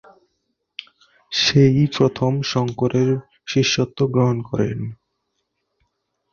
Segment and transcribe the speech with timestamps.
[1.31, 3.09] সে-ই প্রথম শঙ্করের
[3.47, 4.79] শিষ্যত্ব গ্রহণ করেন।